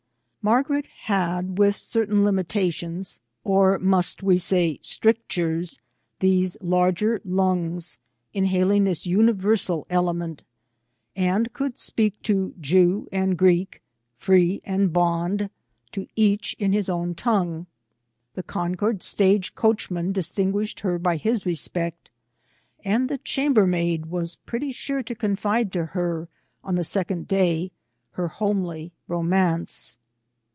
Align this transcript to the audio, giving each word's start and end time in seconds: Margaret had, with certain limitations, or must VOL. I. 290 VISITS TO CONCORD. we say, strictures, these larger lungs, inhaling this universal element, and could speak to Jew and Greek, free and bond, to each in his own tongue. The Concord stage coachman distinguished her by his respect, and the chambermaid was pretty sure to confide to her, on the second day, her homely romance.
Margaret 0.43 0.87
had, 0.87 1.59
with 1.59 1.75
certain 1.75 2.23
limitations, 2.23 3.19
or 3.43 3.77
must 3.77 4.21
VOL. 4.21 4.31
I. 4.31 4.37
290 4.37 4.73
VISITS 4.79 4.97
TO 4.97 4.99
CONCORD. 4.99 5.13
we 5.13 5.17
say, 5.19 5.59
strictures, 5.61 5.79
these 6.17 6.57
larger 6.59 7.21
lungs, 7.23 7.99
inhaling 8.33 8.85
this 8.85 9.05
universal 9.05 9.85
element, 9.91 10.43
and 11.15 11.53
could 11.53 11.77
speak 11.77 12.19
to 12.23 12.55
Jew 12.59 13.07
and 13.11 13.37
Greek, 13.37 13.83
free 14.17 14.61
and 14.63 14.91
bond, 14.91 15.51
to 15.91 16.07
each 16.15 16.55
in 16.57 16.73
his 16.73 16.89
own 16.89 17.13
tongue. 17.13 17.67
The 18.33 18.41
Concord 18.41 19.03
stage 19.03 19.53
coachman 19.53 20.11
distinguished 20.11 20.79
her 20.79 20.97
by 20.97 21.17
his 21.17 21.45
respect, 21.45 22.09
and 22.83 23.09
the 23.09 23.19
chambermaid 23.19 24.07
was 24.07 24.37
pretty 24.37 24.71
sure 24.71 25.03
to 25.03 25.13
confide 25.13 25.71
to 25.73 25.85
her, 25.85 26.27
on 26.63 26.73
the 26.73 26.83
second 26.83 27.27
day, 27.27 27.71
her 28.13 28.27
homely 28.27 28.91
romance. 29.07 29.97